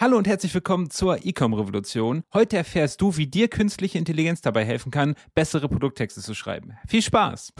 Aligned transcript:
Hallo 0.00 0.16
und 0.16 0.26
herzlich 0.26 0.52
willkommen 0.52 0.90
zur 0.90 1.24
E-Com-Revolution. 1.24 2.24
Heute 2.32 2.56
erfährst 2.56 3.00
du, 3.00 3.16
wie 3.16 3.28
dir 3.28 3.46
künstliche 3.46 3.96
Intelligenz 3.96 4.40
dabei 4.40 4.64
helfen 4.64 4.90
kann, 4.90 5.14
bessere 5.36 5.68
Produkttexte 5.68 6.20
zu 6.20 6.34
schreiben. 6.34 6.76
Viel 6.88 7.00
Spaß! 7.00 7.52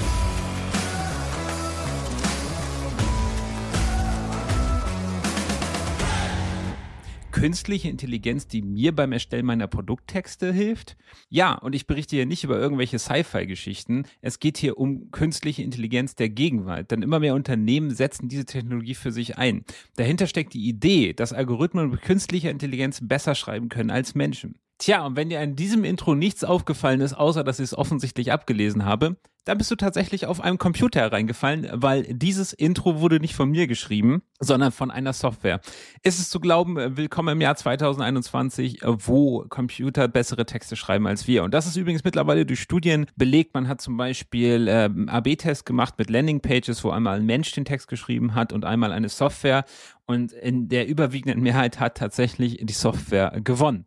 Künstliche 7.35 7.89
Intelligenz, 7.89 8.47
die 8.47 8.63
mir 8.63 8.95
beim 8.95 9.11
Erstellen 9.11 9.45
meiner 9.45 9.67
Produkttexte 9.67 10.53
hilft? 10.53 10.97
Ja, 11.29 11.55
und 11.55 11.75
ich 11.75 11.89
berichte 11.89 12.15
hier 12.15 12.27
nicht 12.27 12.45
über 12.45 12.61
irgendwelche 12.61 13.01
Sci-Fi-Geschichten. 13.01 14.05
Es 14.21 14.39
geht 14.39 14.57
hier 14.57 14.79
um 14.79 15.11
künstliche 15.11 15.65
Intelligenz 15.65 16.15
der 16.15 16.29
Gegenwart. 16.29 16.93
Denn 16.93 17.03
immer 17.03 17.19
mehr 17.19 17.35
Unternehmen 17.35 17.91
setzen 17.91 18.29
diese 18.29 18.45
Technologie 18.45 18.95
für 18.95 19.11
sich 19.11 19.37
ein. 19.37 19.65
Dahinter 19.97 20.29
steckt 20.29 20.55
die 20.55 20.69
Idee, 20.69 21.13
dass 21.13 21.33
Algorithmen 21.33 21.91
mit 21.91 22.03
künstlicher 22.03 22.51
Intelligenz 22.51 23.01
besser 23.03 23.35
schreiben 23.35 23.69
können 23.69 23.91
als 23.91 24.15
Menschen. 24.15 24.55
Tja, 24.79 25.05
und 25.05 25.17
wenn 25.17 25.29
dir 25.29 25.41
in 25.43 25.57
diesem 25.57 25.83
Intro 25.83 26.15
nichts 26.15 26.45
aufgefallen 26.45 27.01
ist, 27.01 27.15
außer 27.15 27.43
dass 27.43 27.59
ich 27.59 27.65
es 27.65 27.77
offensichtlich 27.77 28.31
abgelesen 28.31 28.85
habe, 28.85 29.17
dann 29.45 29.59
bist 29.59 29.71
du 29.71 29.77
tatsächlich 29.77 30.27
auf 30.27 30.41
einem 30.41 30.59
Computer 30.59 31.01
hereingefallen, 31.01 31.69
weil 31.73 32.03
dieses 32.05 32.53
Intro 32.53 33.01
wurde 33.01 33.21
nicht 33.21 33.35
von 33.35 33.51
mir 33.51 33.67
geschrieben, 33.67 34.23
sondern 34.41 34.73
von 34.73 34.91
einer 34.91 35.13
Software. 35.13 35.61
Ist 36.03 36.19
es 36.19 36.31
zu 36.31 36.41
glauben, 36.41 36.97
willkommen 36.97 37.35
im 37.35 37.41
Jahr 37.41 37.55
2021, 37.55 38.81
wo 38.85 39.45
Computer 39.49 40.09
bessere 40.09 40.47
Texte 40.47 40.77
schreiben 40.77 41.07
als 41.07 41.27
wir. 41.27 41.45
Und 41.45 41.53
das 41.53 41.67
ist 41.67 41.77
übrigens 41.77 42.05
mittlerweile 42.05 42.47
durch 42.47 42.61
Studien 42.61 43.07
belegt. 43.17 43.55
Man 43.55 43.69
hat 43.69 43.81
zum 43.81 43.97
Beispiel 43.97 44.67
äh, 44.69 44.91
AB-Tests 45.07 45.65
gemacht 45.65 45.95
mit 45.99 46.09
Landingpages, 46.09 46.83
wo 46.83 46.91
einmal 46.91 47.19
ein 47.19 47.27
Mensch 47.27 47.53
den 47.53 47.67
Text 47.67 47.89
geschrieben 47.89 48.35
hat 48.35 48.53
und 48.53 48.65
einmal 48.65 48.93
eine 48.93 49.09
Software. 49.09 49.65
Und 50.07 50.33
in 50.33 50.69
der 50.69 50.87
überwiegenden 50.87 51.43
Mehrheit 51.43 51.81
hat 51.81 51.97
tatsächlich 51.97 52.59
die 52.63 52.73
Software 52.73 53.41
gewonnen. 53.43 53.87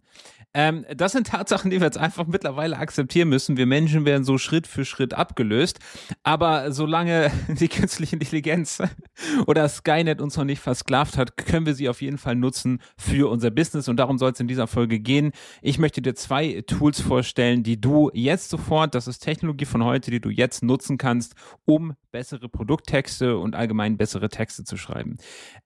Ähm, 0.58 0.88
das 0.90 1.12
sind 1.12 1.28
Tatsachen, 1.28 1.70
die 1.70 1.80
wir 1.80 1.86
jetzt 1.86 2.00
einfach 2.00 2.26
mittlerweile 2.26 2.80
akzeptieren 2.80 3.30
müssen. 3.30 3.58
Wir 3.58 3.68
Menschen 3.68 4.06
werden 4.06 4.24
so 4.24 4.40
Schritt 4.40 4.66
für 4.66 4.86
Schritt 4.86 5.14
abgelöst. 5.14 5.78
Aber 6.24 6.72
solange 6.72 7.30
die 7.48 7.68
künstliche 7.68 8.16
Intelligenz 8.16 8.82
oder 9.46 9.70
Skynet 9.70 10.20
uns 10.20 10.36
noch 10.36 10.46
nicht 10.46 10.60
versklavt 10.60 11.16
hat, 11.16 11.38
können 11.38 11.68
wir 11.68 11.76
sie 11.76 11.90
auf 11.90 12.02
jeden 12.02 12.18
Fall 12.18 12.36
nutzen 12.36 12.82
für 12.98 13.30
unser 13.30 13.52
Business. 13.52 13.88
Und 13.88 13.98
darum 13.98 14.18
soll 14.18 14.32
es 14.32 14.40
in 14.40 14.48
dieser 14.48 14.66
Folge 14.66 15.00
gehen. 15.00 15.32
Ich 15.62 15.78
möchte 15.78 16.02
dir 16.02 16.16
zwei 16.16 16.64
Tools 16.66 17.02
vorstellen, 17.02 17.62
die 17.62 17.80
du 17.80 18.10
jetzt 18.16 18.50
sofort, 18.50 18.96
das 18.96 19.08
ist 19.08 19.20
Technologie 19.20 19.66
von 19.66 19.84
heute, 19.84 20.10
die 20.10 20.22
du 20.22 20.32
jetzt 20.32 20.64
nutzen 20.64 20.98
kannst, 20.98 21.36
um 21.66 21.94
bessere 22.12 22.50
Produkttexte 22.50 23.38
und 23.38 23.56
allgemein 23.56 23.96
bessere 23.96 24.30
Texte 24.30 24.64
zu 24.64 24.76
schreiben. 24.76 25.18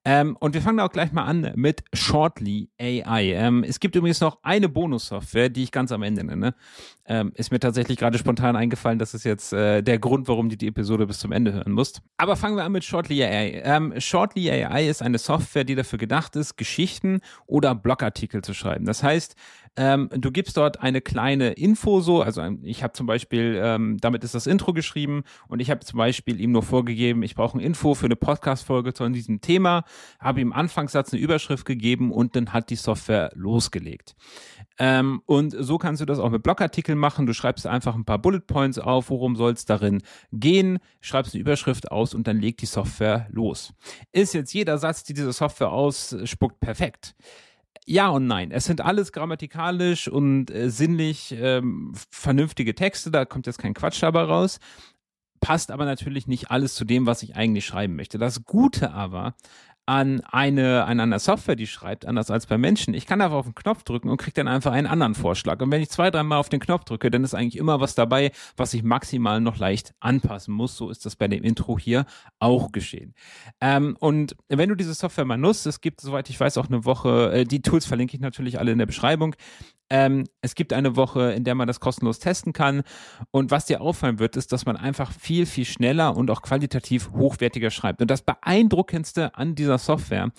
Ähm, 0.04 0.36
und 0.38 0.52
wir 0.52 0.60
fangen 0.60 0.80
auch 0.80 0.92
gleich 0.92 1.10
mal 1.12 1.24
an 1.24 1.50
mit 1.54 1.82
Shortly 1.94 2.68
AI. 2.78 3.32
Ähm, 3.32 3.64
es 3.64 3.80
gibt 3.80 3.96
übrigens 3.96 4.20
noch 4.20 4.38
eine 4.42 4.68
Bonussoftware, 4.82 5.48
die 5.48 5.62
ich 5.62 5.70
ganz 5.70 5.92
am 5.92 6.02
Ende 6.02 6.24
nenne. 6.24 6.54
Ähm, 7.06 7.32
ist 7.36 7.52
mir 7.52 7.60
tatsächlich 7.60 7.98
gerade 7.98 8.18
spontan 8.18 8.56
eingefallen, 8.56 8.98
das 8.98 9.14
ist 9.14 9.24
jetzt 9.24 9.52
äh, 9.52 9.82
der 9.82 9.98
Grund, 10.00 10.26
warum 10.26 10.48
du 10.48 10.56
die 10.56 10.66
Episode 10.66 11.06
bis 11.06 11.20
zum 11.20 11.30
Ende 11.30 11.52
hören 11.52 11.72
musst. 11.72 12.02
Aber 12.16 12.36
fangen 12.36 12.56
wir 12.56 12.64
an 12.64 12.72
mit 12.72 12.84
Shortly 12.84 13.22
AI. 13.22 13.62
Ähm, 13.64 13.94
Shortly 13.98 14.50
AI 14.50 14.88
ist 14.88 15.02
eine 15.02 15.18
Software, 15.18 15.62
die 15.62 15.76
dafür 15.76 15.98
gedacht 15.98 16.34
ist, 16.34 16.56
Geschichten 16.56 17.20
oder 17.46 17.76
Blogartikel 17.76 18.42
zu 18.42 18.54
schreiben. 18.54 18.84
Das 18.84 19.04
heißt, 19.04 19.36
ähm, 19.76 20.10
du 20.14 20.30
gibst 20.30 20.56
dort 20.58 20.82
eine 20.82 21.00
kleine 21.00 21.52
Info 21.52 22.00
so, 22.00 22.20
also 22.22 22.42
ich 22.62 22.82
habe 22.82 22.92
zum 22.92 23.06
Beispiel, 23.06 23.58
ähm, 23.62 23.96
damit 24.00 24.22
ist 24.22 24.34
das 24.34 24.46
Intro 24.46 24.74
geschrieben 24.74 25.22
und 25.48 25.60
ich 25.60 25.70
habe 25.70 25.80
zum 25.80 25.96
Beispiel 25.96 26.40
ihm 26.40 26.52
nur 26.52 26.62
vorgegeben, 26.62 27.22
ich 27.22 27.34
brauche 27.34 27.56
ein 27.56 27.60
Info 27.60 27.94
für 27.94 28.06
eine 28.06 28.16
Podcast-Folge 28.16 28.92
zu 28.92 29.08
diesem 29.08 29.40
Thema, 29.40 29.84
habe 30.20 30.42
ihm 30.42 30.52
Anfangssatz 30.52 31.12
eine 31.12 31.22
Überschrift 31.22 31.64
gegeben 31.64 32.12
und 32.12 32.36
dann 32.36 32.52
hat 32.52 32.68
die 32.68 32.76
Software 32.76 33.30
losgelegt. 33.34 34.14
Ähm, 34.78 35.22
und 35.26 35.54
so 35.58 35.78
kannst 35.78 36.02
du 36.02 36.06
das 36.06 36.18
auch 36.18 36.30
mit 36.30 36.42
Blogartikeln 36.42 36.98
machen. 36.98 37.26
Du 37.26 37.32
schreibst 37.32 37.66
einfach 37.66 37.94
ein 37.94 38.04
paar 38.04 38.18
Bullet 38.18 38.40
Points 38.40 38.78
auf, 38.78 39.10
worum 39.10 39.36
soll 39.36 39.52
es 39.52 39.64
darin 39.64 40.02
gehen, 40.32 40.78
schreibst 41.00 41.34
eine 41.34 41.40
Überschrift 41.40 41.90
aus 41.90 42.14
und 42.14 42.26
dann 42.26 42.38
legt 42.38 42.60
die 42.62 42.66
Software 42.66 43.26
los. 43.30 43.72
Ist 44.12 44.34
jetzt 44.34 44.52
jeder 44.52 44.76
Satz, 44.78 45.04
die 45.04 45.14
diese 45.14 45.32
Software 45.32 45.70
ausspuckt, 45.70 46.60
perfekt? 46.60 47.14
Ja 47.86 48.08
und 48.08 48.26
nein. 48.26 48.50
Es 48.50 48.64
sind 48.64 48.80
alles 48.80 49.12
grammatikalisch 49.12 50.08
und 50.08 50.50
äh, 50.50 50.70
sinnlich 50.70 51.34
ähm, 51.38 51.92
vernünftige 52.10 52.74
Texte, 52.74 53.10
da 53.10 53.24
kommt 53.24 53.46
jetzt 53.46 53.58
kein 53.58 53.74
Quatsch 53.74 54.02
dabei 54.02 54.22
raus. 54.22 54.58
Passt 55.40 55.72
aber 55.72 55.84
natürlich 55.84 56.28
nicht 56.28 56.50
alles 56.52 56.74
zu 56.74 56.84
dem, 56.84 57.06
was 57.06 57.22
ich 57.22 57.34
eigentlich 57.34 57.66
schreiben 57.66 57.96
möchte. 57.96 58.16
Das 58.16 58.44
Gute 58.44 58.92
aber 58.92 59.34
an 59.92 60.22
eine, 60.22 60.84
an 60.84 61.00
einer 61.00 61.18
Software, 61.18 61.54
die 61.54 61.66
schreibt, 61.66 62.06
anders 62.06 62.30
als 62.30 62.46
bei 62.46 62.56
Menschen. 62.56 62.94
Ich 62.94 63.04
kann 63.04 63.20
einfach 63.20 63.36
auf 63.36 63.44
den 63.44 63.54
Knopf 63.54 63.82
drücken 63.82 64.08
und 64.08 64.16
kriege 64.16 64.32
dann 64.32 64.48
einfach 64.48 64.72
einen 64.72 64.86
anderen 64.86 65.14
Vorschlag. 65.14 65.60
Und 65.60 65.70
wenn 65.70 65.82
ich 65.82 65.90
zwei, 65.90 66.10
dreimal 66.10 66.38
auf 66.38 66.48
den 66.48 66.60
Knopf 66.60 66.84
drücke, 66.84 67.10
dann 67.10 67.22
ist 67.24 67.34
eigentlich 67.34 67.58
immer 67.58 67.78
was 67.78 67.94
dabei, 67.94 68.32
was 68.56 68.72
ich 68.72 68.84
maximal 68.84 69.42
noch 69.42 69.58
leicht 69.58 69.92
anpassen 70.00 70.54
muss. 70.54 70.78
So 70.78 70.88
ist 70.88 71.04
das 71.04 71.14
bei 71.14 71.28
dem 71.28 71.44
Intro 71.44 71.78
hier 71.78 72.06
auch 72.38 72.72
geschehen. 72.72 73.12
Ähm, 73.60 73.94
und 74.00 74.34
wenn 74.48 74.70
du 74.70 74.76
diese 74.76 74.94
Software 74.94 75.26
mal 75.26 75.36
nutzt, 75.36 75.66
es 75.66 75.82
gibt, 75.82 76.00
soweit 76.00 76.30
ich 76.30 76.40
weiß, 76.40 76.56
auch 76.56 76.68
eine 76.68 76.86
Woche, 76.86 77.30
äh, 77.30 77.44
die 77.44 77.60
Tools 77.60 77.84
verlinke 77.84 78.16
ich 78.16 78.22
natürlich 78.22 78.58
alle 78.58 78.72
in 78.72 78.78
der 78.78 78.86
Beschreibung. 78.86 79.36
Ähm, 79.92 80.24
es 80.40 80.54
gibt 80.54 80.72
eine 80.72 80.96
Woche, 80.96 81.32
in 81.32 81.44
der 81.44 81.54
man 81.54 81.66
das 81.66 81.78
kostenlos 81.78 82.18
testen 82.18 82.54
kann. 82.54 82.82
Und 83.30 83.50
was 83.50 83.66
dir 83.66 83.82
auffallen 83.82 84.18
wird, 84.18 84.36
ist, 84.36 84.50
dass 84.50 84.64
man 84.64 84.78
einfach 84.78 85.12
viel, 85.12 85.44
viel 85.44 85.66
schneller 85.66 86.16
und 86.16 86.30
auch 86.30 86.40
qualitativ 86.40 87.10
hochwertiger 87.12 87.70
schreibt. 87.70 88.00
Und 88.00 88.10
das 88.10 88.22
Beeindruckendste 88.22 89.34
an 89.34 89.54
dieser 89.54 89.76
Software 89.84 90.30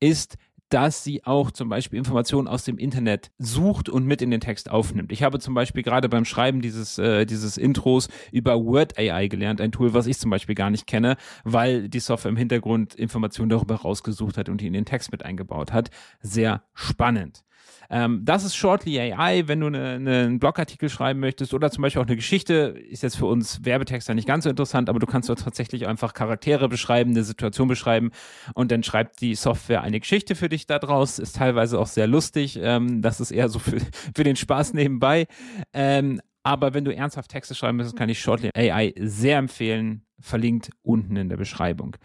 ist, 0.00 0.36
dass 0.68 1.04
sie 1.04 1.24
auch 1.24 1.50
zum 1.50 1.68
Beispiel 1.68 1.98
Informationen 1.98 2.48
aus 2.48 2.64
dem 2.64 2.78
Internet 2.78 3.30
sucht 3.38 3.88
und 3.88 4.06
mit 4.06 4.22
in 4.22 4.30
den 4.30 4.40
Text 4.40 4.70
aufnimmt. 4.70 5.12
Ich 5.12 5.22
habe 5.22 5.38
zum 5.38 5.54
Beispiel 5.54 5.82
gerade 5.82 6.08
beim 6.08 6.24
Schreiben 6.24 6.60
dieses, 6.60 6.98
äh, 6.98 7.24
dieses 7.26 7.56
Intros 7.56 8.08
über 8.32 8.62
Word 8.64 8.98
AI 8.98 9.28
gelernt, 9.28 9.60
ein 9.60 9.72
Tool, 9.72 9.94
was 9.94 10.06
ich 10.06 10.18
zum 10.18 10.30
Beispiel 10.30 10.54
gar 10.54 10.70
nicht 10.70 10.86
kenne, 10.86 11.16
weil 11.44 11.88
die 11.88 12.00
Software 12.00 12.30
im 12.30 12.36
Hintergrund 12.36 12.94
Informationen 12.94 13.50
darüber 13.50 13.76
rausgesucht 13.76 14.36
hat 14.36 14.48
und 14.48 14.60
die 14.60 14.66
in 14.66 14.72
den 14.72 14.84
Text 14.84 15.12
mit 15.12 15.24
eingebaut 15.24 15.72
hat. 15.72 15.90
Sehr 16.20 16.62
spannend. 16.74 17.44
Ähm, 17.90 18.22
das 18.24 18.44
ist 18.44 18.54
Shortly 18.54 19.00
AI, 19.00 19.44
wenn 19.46 19.60
du 19.60 19.66
eine, 19.68 19.90
eine, 19.92 20.18
einen 20.18 20.38
Blogartikel 20.38 20.90
schreiben 20.90 21.20
möchtest 21.20 21.54
oder 21.54 21.70
zum 21.70 21.82
Beispiel 21.82 22.02
auch 22.02 22.06
eine 22.06 22.16
Geschichte, 22.16 22.74
ist 22.90 23.02
jetzt 23.02 23.16
für 23.16 23.24
uns 23.26 23.64
Werbetexter 23.64 24.14
nicht 24.14 24.28
ganz 24.28 24.44
so 24.44 24.50
interessant, 24.50 24.90
aber 24.90 24.98
du 24.98 25.06
kannst 25.06 25.28
dort 25.30 25.40
tatsächlich 25.40 25.86
einfach 25.86 26.12
Charaktere 26.12 26.68
beschreiben, 26.68 27.12
eine 27.12 27.24
Situation 27.24 27.66
beschreiben 27.66 28.10
und 28.54 28.70
dann 28.70 28.82
schreibt 28.82 29.22
die 29.22 29.34
Software 29.34 29.82
eine 29.82 30.00
Geschichte 30.00 30.34
für 30.34 30.50
dich 30.50 30.57
daraus. 30.66 31.18
Ist 31.18 31.36
teilweise 31.36 31.78
auch 31.78 31.86
sehr 31.86 32.06
lustig. 32.06 32.58
Ähm, 32.60 33.02
das 33.02 33.20
ist 33.20 33.30
eher 33.30 33.48
so 33.48 33.58
für, 33.58 33.78
für 34.14 34.24
den 34.24 34.36
Spaß 34.36 34.74
nebenbei. 34.74 35.26
Ähm, 35.72 36.20
aber 36.42 36.74
wenn 36.74 36.84
du 36.84 36.94
ernsthaft 36.94 37.30
Texte 37.30 37.54
schreiben 37.54 37.76
möchtest, 37.76 37.96
kann 37.96 38.08
ich 38.08 38.20
Shortly 38.20 38.50
AI 38.56 38.94
sehr 38.98 39.38
empfehlen. 39.38 40.04
Verlinkt 40.20 40.70
unten 40.82 41.16
in 41.16 41.28
der 41.28 41.36
Beschreibung. 41.36 41.96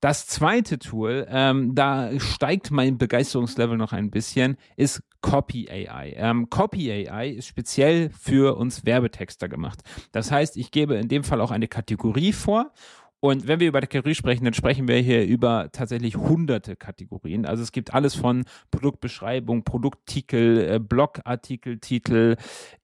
Das 0.00 0.26
zweite 0.26 0.78
Tool, 0.78 1.26
ähm, 1.28 1.74
da 1.74 2.18
steigt 2.18 2.70
mein 2.70 2.96
Begeisterungslevel 2.96 3.76
noch 3.76 3.92
ein 3.92 4.10
bisschen, 4.10 4.56
ist 4.76 5.02
Copy 5.20 5.68
AI. 5.70 6.14
Ähm, 6.16 6.48
Copy 6.48 6.90
AI 6.90 7.28
ist 7.28 7.46
speziell 7.46 8.08
für 8.08 8.56
uns 8.56 8.86
Werbetexter 8.86 9.50
gemacht. 9.50 9.80
Das 10.12 10.30
heißt, 10.30 10.56
ich 10.56 10.70
gebe 10.70 10.94
in 10.94 11.08
dem 11.08 11.22
Fall 11.22 11.42
auch 11.42 11.50
eine 11.50 11.68
Kategorie 11.68 12.32
vor 12.32 12.72
und 13.20 13.46
wenn 13.46 13.60
wir 13.60 13.68
über 13.68 13.80
Kategorie 13.82 14.14
sprechen, 14.14 14.44
dann 14.44 14.54
sprechen 14.54 14.88
wir 14.88 14.96
hier 14.96 15.26
über 15.26 15.68
tatsächlich 15.72 16.16
hunderte 16.16 16.74
Kategorien. 16.74 17.44
Also 17.44 17.62
es 17.62 17.70
gibt 17.70 17.92
alles 17.92 18.14
von 18.14 18.44
Produktbeschreibung, 18.70 19.62
Produkttitel, 19.62 20.66
äh, 20.68 20.78
Blogartikeltitel, 20.78 22.36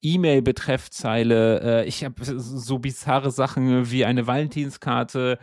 E-Mail-Betreffzeile. 0.02 1.60
Äh, 1.82 1.88
ich 1.88 2.04
habe 2.04 2.22
so 2.22 2.78
bizarre 2.78 3.30
Sachen 3.30 3.90
wie 3.90 4.04
eine 4.04 4.26
Valentinskarte 4.26 5.38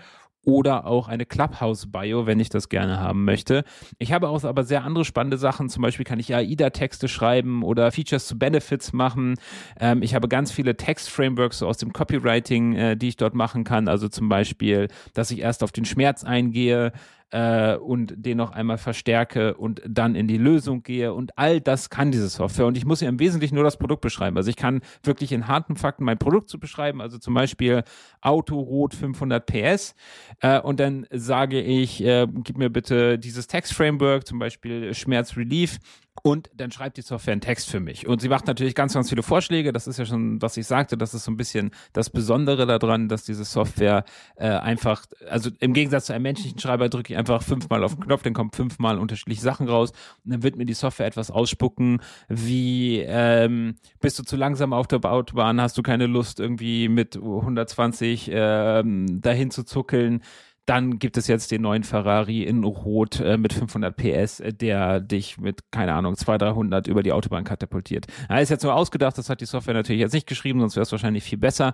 oder 0.46 0.86
auch 0.86 1.08
eine 1.08 1.26
Clubhouse-Bio, 1.26 2.26
wenn 2.26 2.40
ich 2.40 2.50
das 2.50 2.70
gerne 2.70 3.00
haben 3.00 3.24
möchte. 3.26 3.64
Ich 3.98 4.12
habe 4.12 4.30
auch 4.30 4.44
aber 4.44 4.64
sehr 4.64 4.84
andere 4.84 5.06
spannende 5.06 5.38
Sachen. 5.38 5.70
Zum 5.70 5.82
Beispiel 5.82 6.06
kann 6.06 6.20
ich 6.20 6.36
AIDA-Texte 6.36 7.08
schreiben 7.08 7.64
oder 7.64 7.92
Features 7.92 8.28
zu 8.28 8.38
Benefits 8.38 8.94
machen. 8.94 9.36
Ähm, 9.80 10.02
ich 10.02 10.16
habe 10.16 10.28
ganz 10.28 10.52
viele 10.52 10.76
Text-Frameworks 10.76 11.64
aus 11.64 11.78
dem 11.78 11.94
Copywriting, 11.94 12.74
äh, 12.74 12.98
die 12.98 13.10
ich 13.10 13.18
dort 13.18 13.36
machen 13.36 13.64
kann. 13.64 13.88
Also 13.88 14.10
zum 14.10 14.28
Beispiel, 14.28 14.90
dass 15.14 15.32
ich 15.32 15.40
erst 15.40 15.64
auf 15.64 15.72
den 15.72 15.86
Schmerz 15.86 16.24
eingehe, 16.24 16.92
äh, 17.34 17.76
und 17.78 18.14
den 18.16 18.38
noch 18.38 18.52
einmal 18.52 18.78
verstärke 18.78 19.56
und 19.56 19.82
dann 19.88 20.14
in 20.14 20.28
die 20.28 20.38
Lösung 20.38 20.84
gehe 20.84 21.14
und 21.14 21.38
all 21.38 21.60
das 21.60 21.90
kann 21.90 22.12
diese 22.12 22.30
Software 22.30 22.68
und 22.68 22.78
ich 22.78 22.86
muss 22.86 23.02
ja 23.02 23.10
im 23.10 23.20
Wesentlichen 23.20 23.56
nur 23.56 23.64
das 23.64 23.78
Produkt 23.78 24.02
beschreiben. 24.02 24.38
Also 24.38 24.52
ich 24.52 24.56
kann 24.56 24.82
wirklich 25.02 25.32
in 25.32 25.48
harten 25.48 25.76
Fakten 25.76 26.04
mein 26.04 26.20
Produkt 26.20 26.48
zu 26.48 26.60
beschreiben, 26.60 27.02
also 27.02 27.18
zum 27.18 27.34
Beispiel 27.34 27.84
Auto 28.22 28.60
Rot 28.60 28.94
500 28.94 29.46
PS 29.48 29.96
äh, 30.42 30.60
und 30.60 30.80
dann 30.80 31.08
sage 31.10 31.60
ich, 31.60 32.04
äh, 32.04 32.28
gib 32.32 32.58
mir 32.58 32.70
bitte 32.70 33.18
dieses 33.18 33.48
Text-Framework, 33.48 34.28
zum 34.28 34.38
Beispiel 34.38 34.94
Schmerz 34.94 35.36
Relief 35.36 35.80
und 36.22 36.50
dann 36.56 36.72
schreibt 36.72 36.98
die 36.98 37.02
Software 37.02 37.32
einen 37.32 37.42
Text 37.42 37.70
für 37.70 37.80
mich. 37.80 38.08
Und 38.08 38.22
sie 38.22 38.30
macht 38.30 38.46
natürlich 38.46 38.76
ganz, 38.76 38.94
ganz 38.94 39.10
viele 39.10 39.24
Vorschläge. 39.24 39.74
Das 39.74 39.88
ist 39.88 39.98
ja 39.98 40.06
schon, 40.06 40.42
was 40.42 40.56
ich 40.58 40.68
sagte, 40.68 40.96
das 40.96 41.14
ist 41.14 41.24
so 41.24 41.32
ein 41.32 41.38
bisschen 41.38 41.72
das 41.92 42.10
Besondere 42.10 42.68
daran, 42.68 43.10
dass 43.10 43.24
diese 43.24 43.44
Software 43.44 44.06
äh, 44.36 44.48
einfach, 44.48 45.06
also 45.28 45.50
im 45.60 45.74
Gegensatz 45.74 46.06
zu 46.06 46.14
einem 46.14 46.24
menschlichen 46.24 46.60
Schreiber 46.60 46.88
drücke 46.88 47.14
ich 47.14 47.18
einfach 47.18 47.23
einfach 47.24 47.44
fünfmal 47.44 47.84
auf 47.84 47.96
den 47.96 48.04
Knopf, 48.04 48.24
dann 48.24 48.34
kommen 48.34 48.52
fünfmal 48.52 49.00
unterschiedliche 49.00 49.42
Sachen 49.42 49.70
raus 49.70 49.92
und 50.24 50.32
dann 50.32 50.44
wird 50.44 50.56
mir 50.56 50.66
die 50.66 50.74
Software 50.74 51.08
etwas 51.08 51.32
ausspucken, 51.32 52.02
wie 52.28 53.00
ähm, 53.00 53.76
bist 54.02 54.20
du 54.20 54.24
zu 54.24 54.36
langsam 54.36 54.74
auf 54.74 54.88
der 54.88 55.04
Autobahn, 55.04 55.62
hast 55.62 55.78
du 55.78 55.84
keine 55.84 56.08
Lust 56.08 56.40
irgendwie 56.40 56.90
mit 56.90 57.16
120 57.16 58.30
ähm, 58.32 59.22
dahin 59.22 59.52
zu 59.52 59.64
zuckeln 59.64 60.22
dann 60.66 60.98
gibt 60.98 61.18
es 61.18 61.28
jetzt 61.28 61.52
den 61.52 61.62
neuen 61.62 61.84
Ferrari 61.84 62.44
in 62.44 62.64
Rot 62.64 63.20
äh, 63.20 63.38
mit 63.38 63.52
500 63.52 63.96
PS, 63.96 64.40
äh, 64.40 64.54
der 64.54 65.02
dich 65.02 65.38
mit, 65.38 65.60
keine 65.72 65.94
Ahnung, 65.94 66.16
200, 66.16 66.54
300 66.54 66.88
über 66.88 67.04
die 67.04 67.12
Autobahn 67.12 67.44
katapultiert. 67.44 68.08
Ja, 68.30 68.40
ist 68.40 68.50
jetzt 68.50 68.64
nur 68.64 68.74
ausgedacht, 68.74 69.18
das 69.18 69.30
hat 69.30 69.42
die 69.42 69.46
Software 69.46 69.74
natürlich 69.74 70.00
jetzt 70.00 70.14
nicht 70.14 70.28
geschrieben, 70.28 70.62
sonst 70.62 70.76
wäre 70.78 70.84
es 70.84 70.92
wahrscheinlich 70.92 71.24
viel 71.24 71.38
besser. 71.38 71.74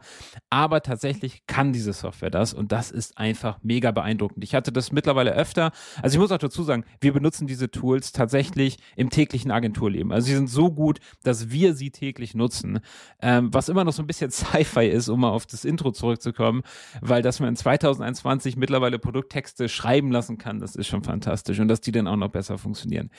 Aber 0.50 0.82
tatsächlich 0.82 1.46
kann 1.46 1.72
diese 1.72 1.94
Software 1.94 2.32
das 2.32 2.54
und 2.54 2.72
das 2.72 2.90
ist 2.90 3.18
einfach 3.18 3.60
mega 3.62 3.92
beeindruckend. 3.92 4.44
Ich 4.44 4.56
hatte 4.56 4.72
das 4.72 4.92
mittlerweile 4.92 5.34
öfter. 5.34 5.72
Also 6.02 6.16
ich 6.16 6.20
muss 6.20 6.32
auch 6.32 6.40
dazu 6.40 6.64
sagen, 6.64 6.84
wir 7.00 7.14
benutzen 7.14 7.46
diese 7.46 7.70
Tools 7.70 8.12
tatsächlich 8.12 8.78
im 8.96 9.12
täglichen 9.12 9.52
Agenturleben. 9.52 10.12
Also 10.12 10.28
sie 10.28 10.36
sind 10.36 10.50
so 10.50 10.72
gut, 10.72 11.00
dass 11.24 11.52
wir 11.52 11.76
sie 11.76 11.92
täglich 11.92 12.34
nutzen. 12.34 12.80
Ähm, 13.22 13.54
was 13.54 13.70
immer 13.70 13.84
noch 13.84 13.94
so 13.94 14.02
ein 14.02 14.08
bisschen 14.08 14.32
Sci-Fi 14.32 14.88
ist, 14.88 15.10
um 15.10 15.20
mal 15.20 15.30
auf 15.30 15.46
das 15.46 15.64
Intro 15.64 15.92
zurückzukommen, 15.92 16.64
weil 17.02 17.22
das 17.22 17.40
man 17.40 17.50
in 17.50 17.56
2021 17.56 18.58
mittlerweile 18.58 18.79
mittlerweile 18.80 19.00
Produkttexte 19.00 19.68
schreiben 19.68 20.12
lassen 20.12 20.38
kann, 20.38 20.60
das 20.60 20.76
ist 20.76 20.88
schon 20.88 21.04
fantastisch 21.04 21.60
und 21.60 21.68
dass 21.68 21.82
die 21.82 21.92
dann 21.92 22.08
auch 22.08 22.16
noch 22.16 22.30
besser 22.30 22.58
funktionieren. 22.58 23.10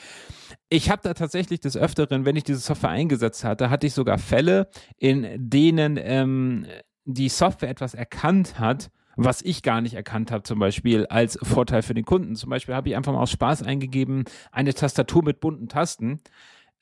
Ich 0.69 0.89
habe 0.89 1.01
da 1.03 1.13
tatsächlich 1.13 1.59
des 1.59 1.77
Öfteren, 1.77 2.25
wenn 2.25 2.35
ich 2.35 2.43
diese 2.43 2.59
Software 2.59 2.89
eingesetzt 2.89 3.43
hatte, 3.43 3.69
hatte 3.69 3.87
ich 3.87 3.93
sogar 3.93 4.17
Fälle, 4.17 4.69
in 4.97 5.27
denen 5.37 5.99
ähm, 6.01 6.65
die 7.05 7.29
Software 7.29 7.69
etwas 7.69 7.93
erkannt 7.93 8.59
hat, 8.59 8.89
was 9.17 9.41
ich 9.41 9.61
gar 9.61 9.81
nicht 9.81 9.93
erkannt 9.93 10.31
habe, 10.31 10.43
zum 10.43 10.57
Beispiel 10.57 11.05
als 11.07 11.37
Vorteil 11.43 11.83
für 11.83 11.93
den 11.93 12.05
Kunden. 12.05 12.35
Zum 12.35 12.49
Beispiel 12.49 12.73
habe 12.73 12.89
ich 12.89 12.95
einfach 12.95 13.13
mal 13.13 13.21
aus 13.21 13.31
Spaß 13.31 13.61
eingegeben, 13.63 14.23
eine 14.51 14.73
Tastatur 14.73 15.23
mit 15.23 15.41
bunten 15.41 15.67
Tasten. 15.67 16.21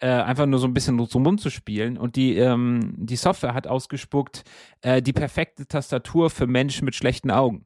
Äh, 0.01 0.07
einfach 0.07 0.45
nur 0.45 0.59
so 0.59 0.67
ein 0.67 0.73
bisschen 0.73 1.05
so 1.07 1.19
Mund 1.19 1.41
zu 1.41 1.49
spielen. 1.49 1.97
Und 1.97 2.15
die, 2.15 2.37
ähm, 2.37 2.93
die 2.95 3.17
Software 3.17 3.53
hat 3.53 3.67
ausgespuckt, 3.67 4.43
äh, 4.81 5.01
die 5.01 5.11
perfekte 5.11 5.67
Tastatur 5.67 6.29
für 6.29 6.47
Menschen 6.47 6.85
mit 6.85 6.95
schlechten 6.95 7.31
Augen. 7.31 7.65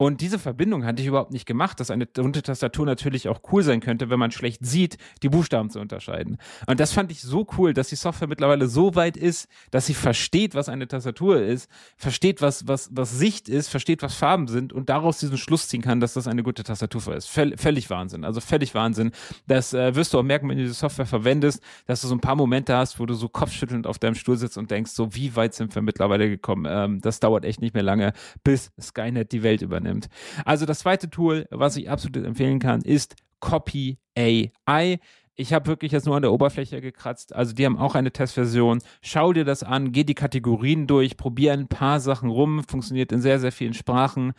Und 0.00 0.22
diese 0.22 0.38
Verbindung 0.38 0.86
hatte 0.86 1.02
ich 1.02 1.08
überhaupt 1.08 1.30
nicht 1.30 1.44
gemacht, 1.44 1.78
dass 1.78 1.90
eine 1.90 2.06
bunte 2.06 2.42
Tastatur 2.42 2.86
natürlich 2.86 3.28
auch 3.28 3.40
cool 3.52 3.62
sein 3.62 3.80
könnte, 3.80 4.08
wenn 4.08 4.18
man 4.18 4.30
schlecht 4.30 4.64
sieht, 4.64 4.96
die 5.22 5.28
Buchstaben 5.28 5.68
zu 5.68 5.78
unterscheiden. 5.78 6.38
Und 6.66 6.80
das 6.80 6.94
fand 6.94 7.12
ich 7.12 7.20
so 7.20 7.46
cool, 7.58 7.74
dass 7.74 7.90
die 7.90 7.96
Software 7.96 8.26
mittlerweile 8.26 8.66
so 8.66 8.94
weit 8.94 9.18
ist, 9.18 9.46
dass 9.70 9.84
sie 9.84 9.92
versteht, 9.92 10.54
was 10.54 10.70
eine 10.70 10.88
Tastatur 10.88 11.42
ist, 11.42 11.68
versteht, 11.98 12.40
was, 12.40 12.66
was, 12.66 12.88
was 12.94 13.18
Sicht 13.18 13.50
ist, 13.50 13.68
versteht, 13.68 14.00
was 14.00 14.14
Farben 14.14 14.48
sind 14.48 14.72
und 14.72 14.88
daraus 14.88 15.18
diesen 15.18 15.36
Schluss 15.36 15.68
ziehen 15.68 15.82
kann, 15.82 16.00
dass 16.00 16.14
das 16.14 16.26
eine 16.26 16.42
gute 16.42 16.64
Tastatur 16.64 17.14
ist. 17.14 17.26
Völ 17.26 17.58
völlig 17.58 17.90
Wahnsinn. 17.90 18.24
Also 18.24 18.40
völlig 18.40 18.74
Wahnsinn. 18.74 19.10
Das 19.48 19.74
äh, 19.74 19.94
wirst 19.94 20.14
du 20.14 20.18
auch 20.18 20.22
merken, 20.22 20.48
wenn 20.48 20.56
du 20.56 20.62
diese 20.62 20.72
Software 20.72 21.04
verwendest, 21.04 21.62
dass 21.86 22.00
du 22.00 22.08
so 22.08 22.14
ein 22.14 22.22
paar 22.22 22.36
Momente 22.36 22.74
hast, 22.74 23.00
wo 23.00 23.04
du 23.04 23.12
so 23.12 23.28
kopfschüttelnd 23.28 23.86
auf 23.86 23.98
deinem 23.98 24.14
Stuhl 24.14 24.38
sitzt 24.38 24.56
und 24.56 24.70
denkst, 24.70 24.92
so 24.92 25.14
wie 25.14 25.36
weit 25.36 25.52
sind 25.52 25.74
wir 25.74 25.82
mittlerweile 25.82 26.30
gekommen? 26.30 26.66
Ähm, 26.66 27.02
das 27.02 27.20
dauert 27.20 27.44
echt 27.44 27.60
nicht 27.60 27.74
mehr 27.74 27.82
lange, 27.82 28.14
bis 28.42 28.72
Skynet 28.80 29.32
die 29.32 29.42
Welt 29.42 29.60
übernimmt 29.60 29.89
nimmt. 29.90 30.08
Also 30.44 30.66
das 30.66 30.80
zweite 30.80 31.10
Tool, 31.10 31.46
was 31.50 31.76
ich 31.76 31.90
absolut 31.90 32.24
empfehlen 32.24 32.58
kann, 32.58 32.82
ist 32.82 33.16
Copy 33.40 33.98
AI. 34.16 35.00
Ich 35.34 35.52
habe 35.52 35.66
wirklich 35.66 35.92
jetzt 35.92 36.06
nur 36.06 36.16
an 36.16 36.22
der 36.22 36.32
Oberfläche 36.32 36.80
gekratzt. 36.80 37.34
Also 37.34 37.54
die 37.54 37.64
haben 37.64 37.78
auch 37.78 37.94
eine 37.94 38.12
Testversion. 38.12 38.80
Schau 39.00 39.32
dir 39.32 39.44
das 39.44 39.62
an, 39.62 39.92
geh 39.92 40.04
die 40.04 40.14
Kategorien 40.14 40.86
durch, 40.86 41.16
probier 41.16 41.54
ein 41.54 41.66
paar 41.66 41.98
Sachen 42.00 42.28
rum. 42.28 42.62
Funktioniert 42.64 43.10
in 43.10 43.22
sehr, 43.22 43.40
sehr 43.40 43.52
vielen 43.52 43.74
Sprachen. 43.74 44.32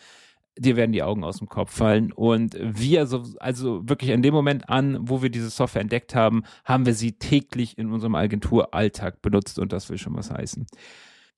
Dir 0.58 0.76
werden 0.76 0.92
die 0.92 1.02
Augen 1.02 1.24
aus 1.24 1.40
dem 1.40 1.50
Kopf 1.50 1.74
fallen. 1.74 2.12
Und 2.12 2.56
wir, 2.60 3.00
also, 3.00 3.24
also 3.40 3.88
wirklich 3.90 4.12
in 4.12 4.22
dem 4.22 4.34
Moment 4.34 4.70
an, 4.70 4.98
wo 5.02 5.24
wir 5.24 5.30
diese 5.30 5.50
Software 5.50 5.82
entdeckt 5.82 6.14
haben, 6.14 6.44
haben 6.66 6.86
wir 6.86 6.94
sie 6.94 7.14
täglich 7.14 7.78
in 7.78 7.92
unserem 7.92 8.16
Agenturalltag 8.16 9.22
benutzt 9.22 9.58
und 9.58 9.74
das 9.74 9.90
will 9.90 9.98
schon 9.98 10.16
was 10.16 10.30
heißen. 10.30 10.68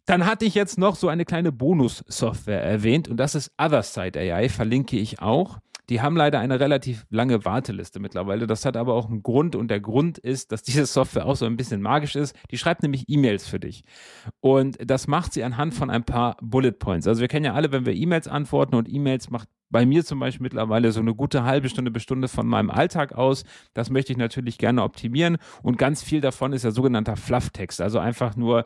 Dann 0.06 0.26
hatte 0.26 0.46
ich 0.46 0.54
jetzt 0.54 0.78
noch 0.78 0.96
so 0.96 1.08
eine 1.08 1.26
kleine 1.26 1.52
Bonus-Software 1.52 2.62
erwähnt 2.62 3.08
und 3.08 3.18
das 3.18 3.36
ist 3.36 3.52
Otherside 3.58 4.20
AI, 4.20 4.50
verlinke 4.50 4.98
ich 4.98 5.22
auch. 5.22 5.60
Die 5.90 6.02
haben 6.02 6.16
leider 6.16 6.40
eine 6.40 6.60
relativ 6.60 7.06
lange 7.10 7.44
Warteliste 7.44 8.00
mittlerweile. 8.00 8.48
Das 8.48 8.66
hat 8.66 8.78
aber 8.78 8.94
auch 8.94 9.10
einen 9.10 9.22
Grund 9.22 9.56
und 9.56 9.68
der 9.68 9.82
Grund 9.82 10.18
ist, 10.18 10.52
dass 10.52 10.64
diese 10.64 10.86
Software 10.86 11.26
auch 11.26 11.36
so 11.36 11.46
ein 11.46 11.58
bisschen 11.58 11.82
magisch 11.82 12.16
ist. 12.16 12.36
Die 12.52 12.58
schreibt 12.58 12.84
nämlich 12.84 13.06
E-Mails 13.08 13.48
für 13.48 13.60
dich. 13.60 13.84
Und 14.40 14.78
das 14.86 15.08
macht 15.08 15.34
sie 15.34 15.44
anhand 15.44 15.74
von 15.74 15.90
ein 15.90 16.04
paar 16.04 16.38
Bullet 16.42 16.74
Points. 16.74 17.08
Also 17.08 17.22
wir 17.22 17.28
kennen 17.28 17.46
ja 17.46 17.54
alle, 17.54 17.72
wenn 17.72 17.86
wir 17.86 17.94
E-Mails 17.94 18.28
antworten 18.28 18.76
und 18.76 18.92
E-Mails 18.92 19.30
macht 19.30 19.50
bei 19.70 19.86
mir 19.86 20.06
zum 20.06 20.20
Beispiel 20.20 20.44
mittlerweile 20.44 20.92
so 20.92 21.00
eine 21.00 21.16
gute 21.16 21.44
halbe 21.44 21.68
Stunde 21.68 21.92
bis 21.92 22.04
Stunde 22.04 22.28
von 22.28 22.48
meinem 22.48 22.70
Alltag 22.70 23.14
aus. 23.14 23.44
Das 23.74 23.90
möchte 23.90 24.14
ich 24.14 24.18
natürlich 24.18 24.58
gerne 24.60 24.84
optimieren 24.84 25.38
und 25.64 25.78
ganz 25.78 26.04
viel 26.04 26.22
davon 26.22 26.54
ist 26.54 26.64
ja 26.64 26.72
sogenannter 26.72 27.16
Flufftext. 27.18 27.82
Also 27.82 28.00
einfach 28.00 28.36
nur 28.36 28.66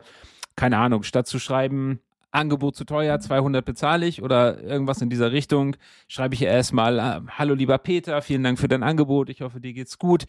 keine 0.58 0.78
Ahnung, 0.78 1.04
statt 1.04 1.26
zu 1.26 1.38
schreiben, 1.38 2.00
Angebot 2.30 2.76
zu 2.76 2.84
teuer, 2.84 3.18
200 3.18 3.64
bezahle 3.64 4.06
ich 4.06 4.22
oder 4.22 4.62
irgendwas 4.62 5.00
in 5.00 5.08
dieser 5.08 5.32
Richtung, 5.32 5.76
schreibe 6.08 6.34
ich 6.34 6.42
erstmal, 6.42 6.98
äh, 6.98 7.20
hallo 7.30 7.54
lieber 7.54 7.78
Peter, 7.78 8.20
vielen 8.20 8.42
Dank 8.42 8.58
für 8.58 8.68
dein 8.68 8.82
Angebot, 8.82 9.30
ich 9.30 9.40
hoffe, 9.40 9.60
dir 9.60 9.72
geht's 9.72 9.98
gut. 9.98 10.26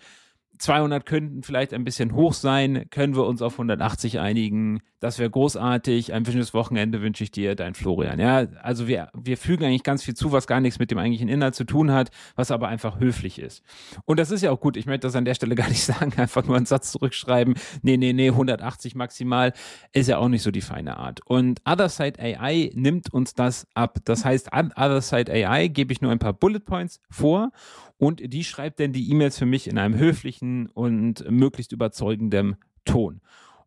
200 0.59 1.05
könnten 1.05 1.41
vielleicht 1.41 1.73
ein 1.73 1.85
bisschen 1.85 2.13
hoch 2.13 2.33
sein. 2.33 2.85
Können 2.89 3.15
wir 3.15 3.25
uns 3.25 3.41
auf 3.41 3.53
180 3.53 4.19
einigen? 4.19 4.81
Das 4.99 5.17
wäre 5.17 5.29
großartig. 5.29 6.11
Ein 6.13 6.25
schönes 6.25 6.53
Wochenende 6.53 7.01
wünsche 7.01 7.23
ich 7.23 7.31
dir, 7.31 7.55
dein 7.55 7.73
Florian. 7.73 8.19
Ja, 8.19 8.47
also 8.61 8.87
wir, 8.87 9.09
wir 9.13 9.37
fügen 9.37 9.63
eigentlich 9.63 9.83
ganz 9.83 10.03
viel 10.03 10.13
zu, 10.13 10.33
was 10.33 10.45
gar 10.45 10.59
nichts 10.59 10.77
mit 10.77 10.91
dem 10.91 10.97
eigentlichen 10.97 11.29
Inhalt 11.29 11.55
zu 11.55 11.63
tun 11.63 11.91
hat, 11.91 12.11
was 12.35 12.51
aber 12.51 12.67
einfach 12.67 12.99
höflich 12.99 13.39
ist. 13.39 13.63
Und 14.03 14.19
das 14.19 14.29
ist 14.29 14.41
ja 14.41 14.51
auch 14.51 14.59
gut. 14.59 14.75
Ich 14.75 14.85
möchte 14.85 15.07
das 15.07 15.15
an 15.15 15.23
der 15.23 15.35
Stelle 15.35 15.55
gar 15.59 15.69
nicht 15.69 15.83
sagen. 15.83 16.11
Einfach 16.17 16.45
nur 16.45 16.57
einen 16.57 16.65
Satz 16.65 16.91
zurückschreiben. 16.91 17.55
Nee, 17.81 17.95
nee, 17.95 18.11
nee, 18.11 18.29
180 18.29 18.95
maximal 18.95 19.53
ist 19.93 20.09
ja 20.09 20.17
auch 20.17 20.27
nicht 20.27 20.43
so 20.43 20.51
die 20.51 20.61
feine 20.61 20.97
Art. 20.97 21.21
Und 21.25 21.61
Otherside 21.65 22.19
AI 22.21 22.71
nimmt 22.73 23.13
uns 23.13 23.33
das 23.33 23.67
ab. 23.73 23.99
Das 24.03 24.25
heißt, 24.25 24.51
an 24.51 24.73
Otherside 24.75 25.31
AI 25.31 25.69
gebe 25.69 25.93
ich 25.93 26.01
nur 26.01 26.11
ein 26.11 26.19
paar 26.19 26.33
Bullet 26.33 26.59
Points 26.59 26.99
vor 27.09 27.51
und 27.97 28.21
die 28.33 28.43
schreibt 28.43 28.81
dann 28.81 28.91
die 28.91 29.09
E-Mails 29.11 29.37
für 29.37 29.45
mich 29.45 29.67
in 29.67 29.77
einem 29.77 29.97
höflichen 29.97 30.67
und 30.67 31.29
möglichst 31.29 31.71
überzeugendem 31.71 32.57
Ton. 32.83 33.21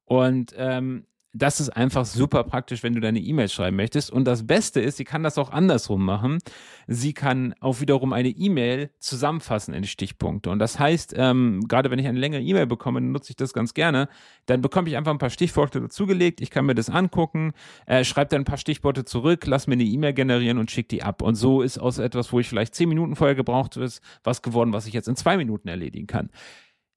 Und 0.05 0.55
ähm, 0.58 1.06
das 1.34 1.61
ist 1.61 1.70
einfach 1.70 2.05
super 2.05 2.44
praktisch, 2.44 2.82
wenn 2.82 2.94
du 2.94 3.00
deine 3.00 3.19
E-Mails 3.19 3.55
schreiben 3.55 3.76
möchtest. 3.76 4.11
Und 4.11 4.26
das 4.26 4.46
Beste 4.46 4.81
ist, 4.81 4.99
sie 4.99 5.05
kann 5.05 5.23
das 5.23 5.38
auch 5.38 5.50
andersrum 5.50 6.05
machen. 6.05 6.38
Sie 6.87 7.14
kann 7.14 7.55
auch 7.61 7.81
wiederum 7.81 8.12
eine 8.12 8.29
E-Mail 8.29 8.90
zusammenfassen 8.99 9.73
in 9.73 9.84
Stichpunkte. 9.84 10.50
Und 10.50 10.58
das 10.58 10.79
heißt, 10.79 11.14
ähm, 11.17 11.64
gerade 11.69 11.90
wenn 11.90 11.99
ich 11.99 12.06
eine 12.06 12.19
längere 12.19 12.43
E-Mail 12.43 12.67
bekomme, 12.67 13.00
nutze 13.00 13.31
ich 13.31 13.37
das 13.37 13.55
ganz 13.55 13.73
gerne. 13.73 14.08
Dann 14.45 14.61
bekomme 14.61 14.88
ich 14.88 14.97
einfach 14.97 15.12
ein 15.12 15.18
paar 15.18 15.30
Stichworte 15.30 15.80
dazugelegt. 15.80 16.42
Ich 16.42 16.50
kann 16.50 16.66
mir 16.66 16.75
das 16.75 16.90
angucken, 16.90 17.52
äh, 17.87 18.04
schreibe 18.04 18.28
dann 18.28 18.42
ein 18.42 18.47
paar 18.47 18.59
Stichworte 18.59 19.07
zurück, 19.07 19.47
lass 19.47 19.66
mir 19.66 19.75
eine 19.75 19.85
E-Mail 19.85 20.12
generieren 20.12 20.59
und 20.59 20.71
schicke 20.71 20.88
die 20.88 21.02
ab. 21.02 21.23
Und 21.23 21.37
so 21.37 21.62
ist 21.62 21.78
aus 21.78 21.97
etwas, 21.97 22.30
wo 22.33 22.40
ich 22.40 22.49
vielleicht 22.49 22.75
zehn 22.75 22.90
Minuten 22.90 23.16
vorher 23.16 23.35
gebraucht 23.35 23.76
habe, 23.76 23.88
was 24.23 24.42
geworden, 24.42 24.75
was 24.75 24.87
ich 24.87 24.92
jetzt 24.92 25.09
in 25.09 25.16
zwei 25.16 25.38
Minuten 25.38 25.68
erledigen 25.68 26.07
kann. 26.07 26.28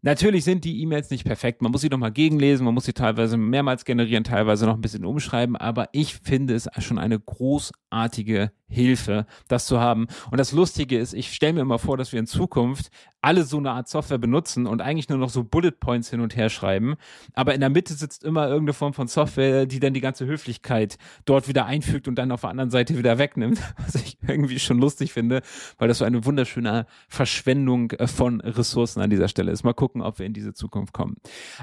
Natürlich 0.05 0.43
sind 0.43 0.65
die 0.65 0.83
E-Mails 0.83 1.09
nicht 1.09 1.25
perfekt. 1.25 1.63
Man 1.63 1.71
muss 1.71 1.81
sie 1.81 1.89
nochmal 1.89 2.11
gegenlesen, 2.11 2.63
man 2.63 2.75
muss 2.75 2.85
sie 2.85 2.93
teilweise 2.93 3.37
mehrmals 3.37 3.85
generieren, 3.85 4.23
teilweise 4.23 4.67
noch 4.67 4.75
ein 4.75 4.81
bisschen 4.81 5.03
umschreiben, 5.03 5.55
aber 5.55 5.89
ich 5.93 6.13
finde 6.17 6.53
es 6.53 6.69
schon 6.77 6.99
eine 6.99 7.19
großartige 7.19 8.51
Hilfe, 8.67 9.25
das 9.47 9.65
zu 9.67 9.79
haben. 9.79 10.07
Und 10.31 10.39
das 10.39 10.51
Lustige 10.51 10.97
ist, 10.97 11.13
ich 11.13 11.33
stelle 11.33 11.53
mir 11.53 11.61
immer 11.61 11.79
vor, 11.79 11.97
dass 11.97 12.11
wir 12.11 12.19
in 12.19 12.27
Zukunft 12.27 12.89
alle 13.21 13.43
so 13.43 13.57
eine 13.57 13.71
Art 13.71 13.87
Software 13.89 14.19
benutzen 14.19 14.67
und 14.67 14.81
eigentlich 14.81 15.09
nur 15.09 15.17
noch 15.17 15.29
so 15.29 15.43
Bullet 15.43 15.71
Points 15.71 16.11
hin 16.11 16.19
und 16.19 16.35
her 16.35 16.49
schreiben. 16.49 16.95
Aber 17.33 17.55
in 17.55 17.59
der 17.59 17.71
Mitte 17.71 17.95
sitzt 17.95 18.23
immer 18.23 18.47
irgendeine 18.47 18.73
Form 18.73 18.93
von 18.93 19.07
Software, 19.07 19.65
die 19.65 19.79
dann 19.79 19.95
die 19.95 20.01
ganze 20.01 20.27
Höflichkeit 20.27 20.97
dort 21.25 21.47
wieder 21.47 21.65
einfügt 21.65 22.07
und 22.07 22.15
dann 22.15 22.31
auf 22.31 22.41
der 22.41 22.51
anderen 22.51 22.69
Seite 22.69 22.97
wieder 22.97 23.17
wegnimmt. 23.17 23.59
Was 23.77 23.95
ich 23.95 24.19
irgendwie 24.27 24.59
schon 24.59 24.79
lustig 24.79 25.11
finde, 25.11 25.41
weil 25.79 25.87
das 25.87 25.99
so 25.99 26.05
eine 26.05 26.23
wunderschöne 26.23 26.85
Verschwendung 27.07 27.91
äh, 27.91 28.07
von 28.07 28.41
Ressourcen 28.41 29.01
an 29.01 29.09
dieser 29.09 29.27
Stelle 29.27 29.51
ist. 29.51 29.63
Mal 29.63 29.73
gucken, 29.73 30.01
ob 30.01 30.19
wir 30.19 30.27
in 30.27 30.33
diese 30.33 30.53
Zukunft 30.53 30.93
kommen. 30.93 31.17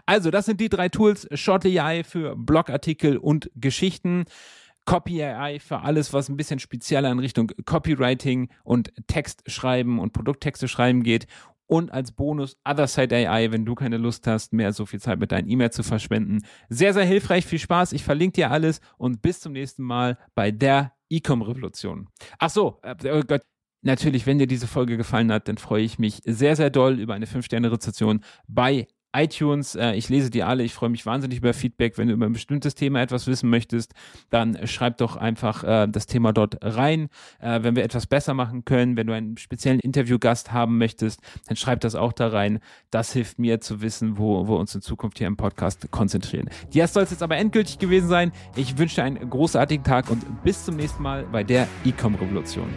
Also, 0.05 0.33
das 0.33 0.47
sind 0.47 0.61
die 0.61 0.69
drei 0.69 0.89
Tools. 0.89 1.29
Shortly 1.33 1.79
AI 1.79 2.03
für 2.03 2.35
Blogartikel 2.35 3.17
und 3.17 3.51
Geschichten. 3.55 4.25
Copy 4.85 5.23
AI 5.23 5.59
für 5.59 5.81
alles, 5.81 6.13
was 6.13 6.29
ein 6.29 6.37
bisschen 6.37 6.59
spezieller 6.59 7.11
in 7.11 7.19
Richtung 7.19 7.51
Copywriting 7.65 8.51
und 8.65 8.93
Textschreiben 9.07 9.99
und 9.99 10.13
Produkttexte 10.13 10.69
schreiben 10.69 11.03
geht. 11.03 11.27
Und 11.67 11.91
als 11.93 12.13
Bonus 12.13 12.59
Otherside 12.69 13.17
AI, 13.17 13.51
wenn 13.51 13.65
du 13.65 13.75
keine 13.75 13.97
Lust 13.97 14.27
hast, 14.27 14.53
mehr 14.53 14.73
so 14.73 14.85
viel 14.85 15.01
Zeit 15.01 15.19
mit 15.19 15.33
deinen 15.33 15.49
E-Mails 15.49 15.75
zu 15.75 15.83
verschwenden. 15.83 16.45
Sehr, 16.69 16.93
sehr 16.93 17.05
hilfreich. 17.05 17.47
Viel 17.47 17.61
Spaß. 17.61 17.93
Ich 17.93 18.05
verlinke 18.05 18.35
dir 18.35 18.51
alles 18.51 18.81
und 18.99 19.23
bis 19.23 19.41
zum 19.41 19.53
nächsten 19.53 19.83
Mal 19.83 20.19
bei 20.35 20.51
der 20.51 20.93
E-Com-Revolution. 21.09 22.09
Ach 22.39 22.51
so, 22.51 22.81
äh, 22.83 22.95
oh 23.11 23.23
Gott. 23.27 23.43
Natürlich, 23.85 24.27
wenn 24.27 24.39
dir 24.39 24.47
diese 24.47 24.69
Folge 24.69 24.97
gefallen 24.97 25.33
hat, 25.33 25.49
dann 25.49 25.59
freue 25.59 25.83
ich 25.83 25.99
mich 25.99 26.21
sehr, 26.25 26.55
sehr 26.55 26.71
doll 26.71 27.01
über 27.01 27.15
eine 27.15 27.27
5-Sterne-Rezession 27.27 28.23
bei 28.47 28.87
iTunes. 29.13 29.75
Äh, 29.75 29.93
ich 29.95 30.09
lese 30.09 30.31
die 30.31 30.43
alle. 30.43 30.63
Ich 30.63 30.75
freue 30.75 30.91
mich 30.91 31.07
wahnsinnig 31.07 31.39
über 31.39 31.55
Feedback. 31.55 31.99
Wenn 31.99 32.09
du 32.09 32.15
über 32.15 32.27
ein 32.27 32.33
bestimmtes 32.33 32.75
Thema 32.75 33.01
etwas 33.01 33.27
wissen 33.27 33.51
möchtest, 33.51 33.93
dann 34.31 34.67
schreib 34.67 34.99
doch 34.99 35.17
einfach 35.17 35.65
äh, 35.65 35.89
das 35.89 36.07
Thema 36.07 36.33
dort 36.33 36.59
rein. 36.63 37.09
Äh, 37.41 37.63
wenn 37.63 37.77
wir 37.77 37.85
etwas 37.85 38.07
besser 38.07 38.35
machen 38.35 38.65
können, 38.65 38.97
wenn 38.97 39.07
du 39.07 39.13
einen 39.13 39.37
speziellen 39.37 39.81
Interviewgast 39.81 40.53
haben 40.53 40.79
möchtest, 40.79 41.21
dann 41.47 41.57
schreib 41.57 41.81
das 41.81 41.95
auch 41.95 42.13
da 42.13 42.29
rein. 42.29 42.61
Das 42.91 43.13
hilft 43.13 43.39
mir 43.39 43.61
zu 43.61 43.83
wissen, 43.83 44.19
wo 44.19 44.49
wir 44.49 44.57
uns 44.57 44.75
in 44.75 44.83
Zukunft 44.83 45.19
hier 45.19 45.27
im 45.27 45.37
Podcast 45.37 45.91
konzentrieren. 45.91 46.49
Das 46.75 46.93
soll 46.93 47.03
es 47.03 47.11
jetzt 47.11 47.23
aber 47.23 47.37
endgültig 47.37 47.79
gewesen 47.79 48.09
sein. 48.09 48.33
Ich 48.57 48.79
wünsche 48.79 48.97
dir 48.97 49.05
einen 49.05 49.29
großartigen 49.29 49.85
Tag 49.85 50.11
und 50.11 50.43
bis 50.43 50.65
zum 50.65 50.77
nächsten 50.77 51.03
Mal 51.03 51.25
bei 51.31 51.45
der 51.45 51.69
E-Com-Revolution. 51.85 52.69